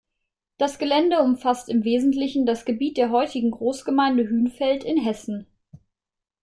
[0.57, 5.45] Das Gelände umfasst im Wesentlichen das Gebiet der heutigen Großgemeinde Hünfeld in Hessen.